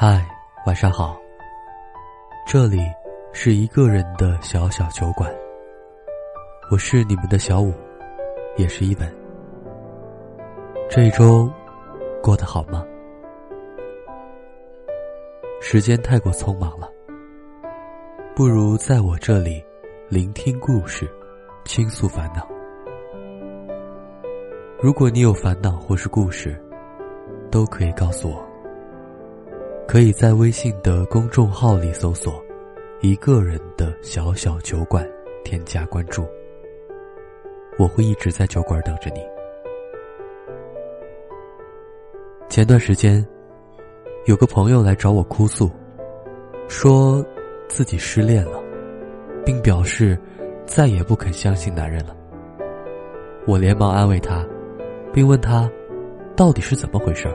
[0.00, 0.24] 嗨，
[0.64, 1.20] 晚上好。
[2.46, 2.78] 这里
[3.32, 5.28] 是一个人的小小酒馆，
[6.70, 7.74] 我是你们的小五，
[8.56, 9.12] 也是一本。
[10.88, 11.50] 这一周
[12.22, 12.86] 过得好吗？
[15.60, 16.88] 时间太过匆忙了，
[18.36, 19.60] 不如在我这里
[20.08, 21.10] 聆听故事，
[21.64, 22.46] 倾诉烦恼。
[24.80, 26.56] 如果你有烦恼或是故事，
[27.50, 28.47] 都可以告诉我。
[29.88, 32.44] 可以在微信的公众号里搜索
[33.00, 35.02] “一个人的小小酒馆”，
[35.42, 36.26] 添加关注。
[37.78, 39.22] 我会一直在酒馆等着你。
[42.50, 43.26] 前段时间，
[44.26, 45.70] 有个朋友来找我哭诉，
[46.68, 47.24] 说
[47.66, 48.62] 自己失恋了，
[49.42, 50.18] 并表示
[50.66, 52.14] 再也不肯相信男人了。
[53.46, 54.46] 我连忙安慰他，
[55.14, 55.66] 并问他
[56.36, 57.34] 到底是怎么回事儿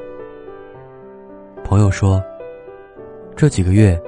[1.64, 2.24] 朋友说。
[3.36, 4.00] 这几个月，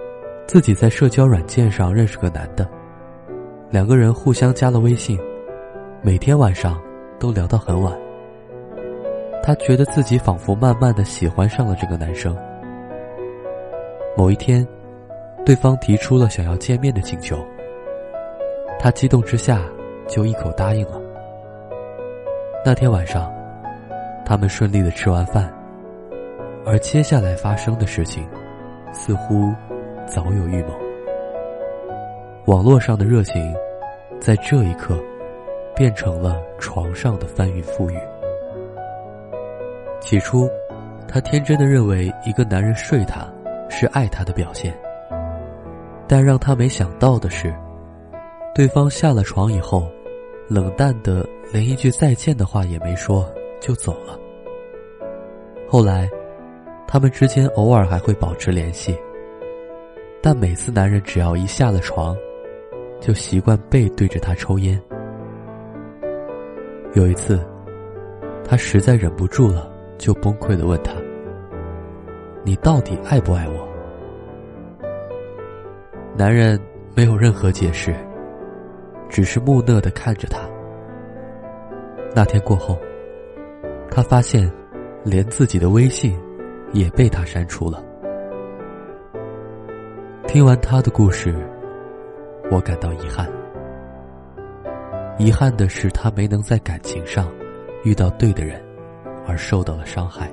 [0.47, 2.67] 自己在社交软件上认识个男的，
[3.69, 5.19] 两个人互相加了微信，
[6.01, 6.79] 每天晚上
[7.19, 7.93] 都聊到很晚。
[9.41, 12.37] 他觉得自己仿佛慢慢的喜欢上了这个男生。
[14.15, 14.65] 某一天，
[15.43, 17.37] 对方提出了想要见面的请求，
[18.79, 19.63] 他激动之下
[20.07, 21.01] 就一口答应了。
[22.63, 23.33] 那天晚上，
[24.23, 25.51] 他们顺利的吃完饭，
[26.63, 28.23] 而接下来发生的事情。
[28.97, 29.53] 似乎
[30.07, 30.69] 早有预谋。
[32.45, 33.53] 网络上的热情，
[34.21, 34.97] 在这一刻
[35.75, 37.99] 变成了床上的翻云覆雨。
[39.99, 40.49] 起初，
[41.07, 43.27] 他天真的认为一个男人睡她
[43.69, 44.73] 是爱她的表现，
[46.07, 47.53] 但让他没想到的是，
[48.53, 49.87] 对方下了床以后，
[50.47, 53.29] 冷淡的连一句再见的话也没说
[53.59, 54.17] 就走了。
[55.67, 56.09] 后来。
[56.87, 58.97] 他们之间偶尔还会保持联系，
[60.21, 62.15] 但每次男人只要一下了床，
[63.01, 64.81] 就习惯背对着她抽烟。
[66.93, 67.43] 有一次，
[68.43, 70.93] 他实在忍不住了，就崩溃的问他
[72.45, 73.67] ：“你到底爱不爱我？”
[76.15, 76.57] 男人
[76.95, 77.93] 没有任何解释，
[79.09, 80.39] 只是木讷的看着他。
[82.15, 82.79] 那天过后，
[83.91, 84.49] 他发现，
[85.03, 86.17] 连自己的微信。
[86.75, 87.81] 也被他删除了。
[90.27, 91.33] 听完他的故事，
[92.51, 93.25] 我感到遗憾。
[95.17, 97.31] 遗憾的是，他没能在感情上
[97.85, 98.61] 遇到对的人，
[99.25, 100.29] 而受到了伤害。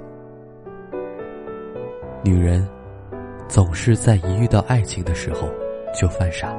[2.25, 2.69] 女人
[3.47, 5.49] 总是在一遇到爱情的时候
[5.95, 6.53] 就犯傻，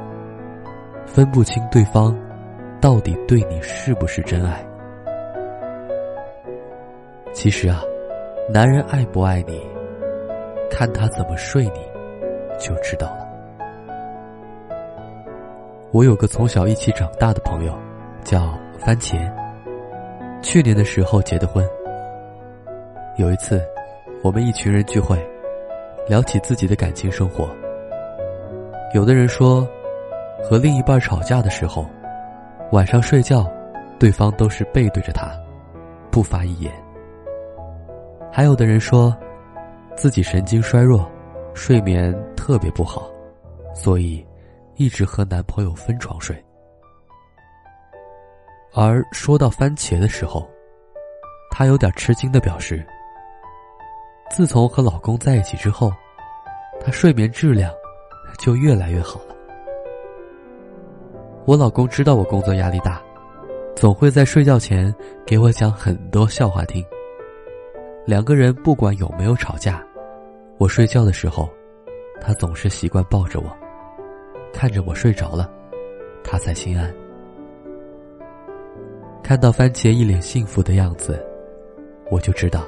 [1.05, 2.17] 分不清对方
[2.79, 4.65] 到底对你是不是真爱。
[7.33, 7.83] 其实啊。
[8.51, 9.65] 男人爱不爱你，
[10.73, 11.79] 看他怎么睡你，
[12.59, 13.27] 就知道了。
[15.91, 17.77] 我有个从小一起长大的朋友，
[18.23, 19.31] 叫番茄。
[20.41, 21.63] 去年的时候结的婚。
[23.17, 23.63] 有一次，
[24.23, 25.15] 我们一群人聚会，
[26.07, 27.47] 聊起自己的感情生活。
[28.95, 29.67] 有的人说，
[30.43, 31.85] 和另一半吵架的时候，
[32.71, 33.47] 晚上睡觉，
[33.99, 35.31] 对方都是背对着他，
[36.09, 36.73] 不发一言。
[38.31, 39.15] 还有的人说，
[39.95, 41.09] 自己神经衰弱，
[41.53, 43.09] 睡眠特别不好，
[43.73, 44.25] 所以
[44.75, 46.35] 一直和男朋友分床睡。
[48.73, 50.49] 而说到番茄的时候，
[51.51, 52.85] 她有点吃惊的表示，
[54.31, 55.91] 自从和老公在一起之后，
[56.81, 57.71] 她睡眠质量
[58.39, 59.35] 就越来越好了。
[61.45, 63.01] 我老公知道我工作压力大，
[63.75, 64.93] 总会在睡觉前
[65.25, 66.83] 给我讲很多笑话听。
[68.05, 69.81] 两个人不管有没有吵架，
[70.57, 71.49] 我睡觉的时候，
[72.19, 73.49] 他总是习惯抱着我，
[74.51, 75.49] 看着我睡着了，
[76.21, 76.93] 他才心安。
[79.23, 81.25] 看到番茄一脸幸福的样子，
[82.11, 82.65] 我就知道，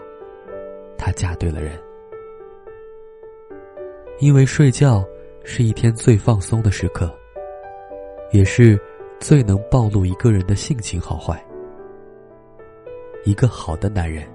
[0.98, 1.78] 她嫁对了人。
[4.20, 5.04] 因为睡觉
[5.44, 7.14] 是一天最放松的时刻，
[8.32, 8.80] 也是
[9.20, 11.46] 最能暴露一个人的性情好坏。
[13.26, 14.26] 一个好的男人。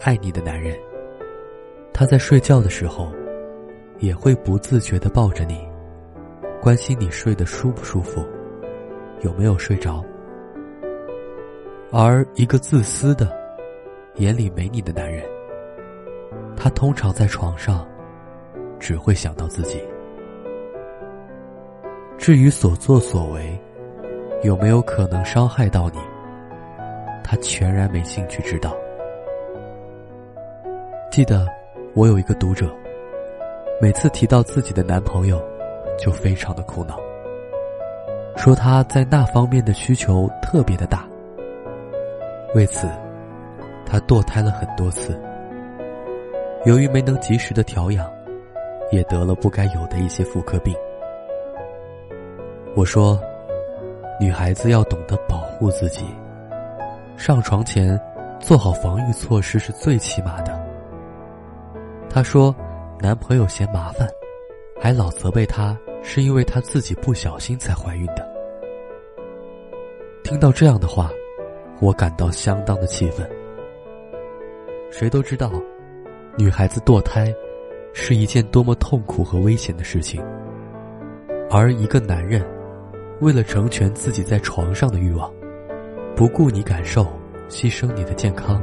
[0.00, 0.76] 爱你的男人，
[1.92, 3.12] 他在睡觉的时候，
[3.98, 5.66] 也会不自觉的抱着你，
[6.62, 8.24] 关心你睡得舒不舒服，
[9.22, 10.04] 有没有睡着。
[11.90, 13.36] 而一个自私的、
[14.16, 15.24] 眼里没你的男人，
[16.56, 17.86] 他通常在床上，
[18.78, 19.82] 只会想到自己。
[22.16, 23.58] 至于所作所为，
[24.42, 25.98] 有没有可能伤害到你，
[27.24, 28.76] 他全然没兴趣知道。
[31.18, 31.48] 记得，
[31.96, 32.72] 我有一个读者，
[33.80, 35.42] 每次提到自己的男朋友，
[35.98, 36.96] 就非常的苦恼，
[38.36, 41.04] 说他在那方面的需求特别的大。
[42.54, 42.88] 为此，
[43.84, 45.20] 他堕胎了很多次。
[46.64, 48.08] 由于没能及时的调养，
[48.92, 50.72] 也得了不该有的一些妇科病。
[52.76, 53.20] 我说，
[54.20, 56.04] 女孩子要懂得保护自己，
[57.16, 58.00] 上床前
[58.38, 60.67] 做好防御措施是最起码的。
[62.10, 62.54] 她说，
[63.00, 64.08] 男朋友嫌麻烦，
[64.80, 68.26] 还老责备她是因为她自己不小心才怀孕的。
[70.22, 71.10] 听到这样的话。
[71.80, 73.24] 我感到相当的气愤。
[74.90, 75.52] 谁都知道，
[76.36, 77.32] 女孩子堕胎
[77.92, 80.20] 是一件多么痛苦和危险的事情，
[81.48, 82.44] 而一个男人
[83.20, 85.32] 为了成全自己在床上的欲望，
[86.16, 87.06] 不顾你感受，
[87.48, 88.60] 牺牲你的健康，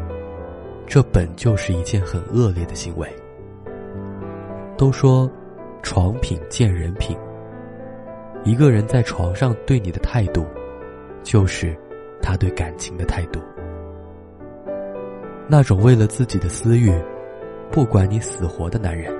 [0.86, 3.08] 这本就是一件很恶劣的行为。
[4.78, 5.30] 都说
[5.82, 7.18] 床品见人品，
[8.44, 10.46] 一个人在床上对你的态度，
[11.24, 11.76] 就是。
[12.22, 13.40] 他对感情的态度，
[15.48, 16.92] 那种为了自己的私欲，
[17.70, 19.14] 不管你死活的男人，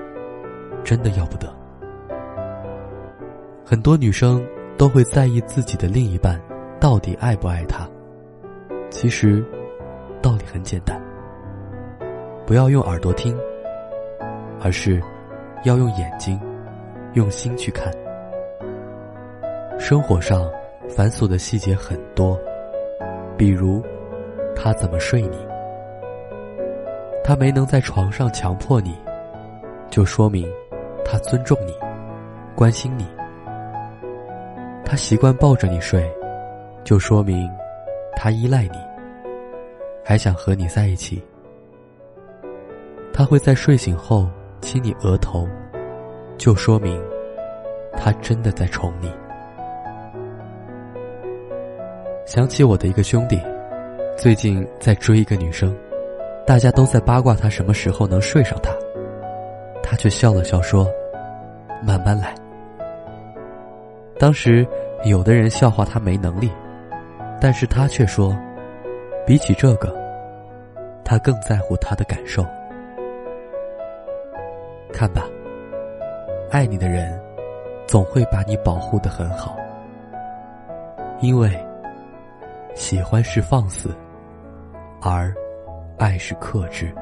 [0.82, 1.46] 真的要不得。
[3.64, 4.44] 很多女生
[4.76, 6.40] 都会在意自己的另一半
[6.80, 7.88] 到底爱不爱她。
[8.90, 9.44] 其实，
[10.20, 11.00] 道理很简单，
[12.44, 13.38] 不要用耳朵听，
[14.60, 15.00] 而是
[15.64, 16.40] 要用眼睛、
[17.14, 17.92] 用心去看。
[19.78, 20.50] 生活上
[20.88, 22.38] 繁琐的细节很多。
[23.36, 23.82] 比如，
[24.54, 25.36] 他怎么睡你？
[27.22, 28.96] 他没能在床上强迫你，
[29.90, 30.50] 就说明
[31.04, 31.74] 他尊重你、
[32.54, 33.06] 关心你。
[34.84, 36.10] 他习惯抱着你睡，
[36.82, 37.46] 就说明
[38.14, 38.78] 他依赖你，
[40.02, 41.22] 还想和你在一起。
[43.12, 44.26] 他会在睡醒后
[44.60, 45.46] 亲你额头，
[46.36, 47.00] 就说明
[47.96, 49.10] 他真的在宠你。
[52.26, 53.40] 想起我的一个兄弟，
[54.16, 55.76] 最近在追一个女生，
[56.44, 58.72] 大家都在八卦他什么时候能睡上她，
[59.82, 60.88] 他却笑了笑说
[61.86, 62.34] ：“慢慢来。”
[64.18, 64.66] 当时
[65.04, 66.50] 有的人笑话他没能力，
[67.40, 68.36] 但是他却说
[69.24, 69.94] ：“比起这个，
[71.04, 72.44] 他更在乎她的感受。”
[74.92, 75.22] 看吧，
[76.50, 77.20] 爱你的人，
[77.86, 79.56] 总会把你保护的很好，
[81.20, 81.50] 因为。
[82.74, 83.88] 喜欢是放肆，
[85.00, 85.34] 而
[85.96, 86.94] 爱是克制。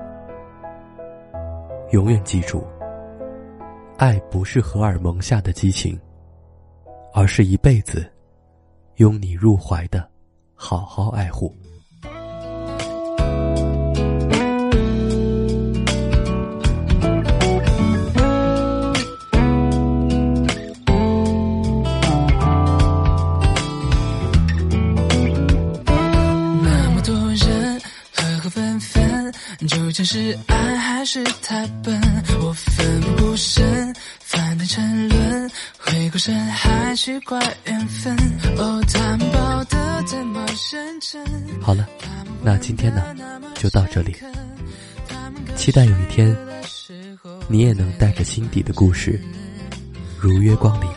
[1.91, 2.65] 永远记住，
[3.99, 6.01] 爱不是荷尔蒙下的激情，
[7.13, 8.09] 而是一辈子
[8.99, 10.09] 拥你入怀的
[10.55, 11.53] 好好爱护。
[30.15, 32.01] 是爱还是太笨？
[32.41, 38.17] 我奋不顾身，翻腾沉沦，回过神还去怪缘分。
[38.57, 41.21] 哦，他们抱得这么认真。
[41.61, 41.85] 好了，
[42.45, 43.03] 那今天呢，
[43.57, 44.15] 就到这里。
[45.57, 46.37] 期待有一天，
[47.49, 49.21] 你也能带着心底的故事，
[50.21, 50.89] 如约光临。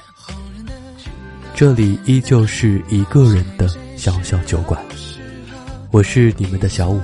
[1.55, 4.79] 这里依旧是一个人的小小酒馆，
[5.89, 7.01] 我是你们的小五。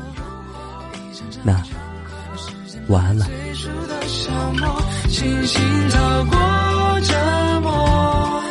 [1.42, 1.60] 那。
[2.88, 3.26] 晚安了。
[5.10, 7.14] 星星逃过折
[7.62, 8.44] 磨，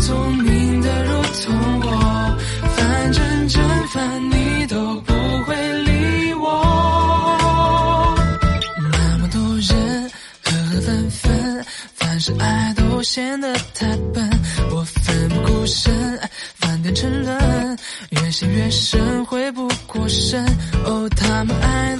[0.00, 2.36] 聪明的如同我，
[2.76, 5.12] 反正正反你都不
[5.44, 8.14] 会理我。
[8.92, 10.10] 那么多人
[10.44, 14.30] 合合分分，凡是爱都显得太笨。
[14.70, 16.20] 我奋不顾身，
[16.54, 17.78] 翻点沉沦，
[18.10, 20.44] 越陷越深，回不过神。
[20.84, 21.96] 哦，他们爱